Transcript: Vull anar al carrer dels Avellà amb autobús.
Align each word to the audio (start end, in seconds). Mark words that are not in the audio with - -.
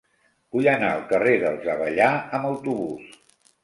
Vull 0.55 0.69
anar 0.71 0.89
al 0.95 1.05
carrer 1.13 1.35
dels 1.45 1.71
Avellà 1.77 2.11
amb 2.41 2.53
autobús. 2.57 3.19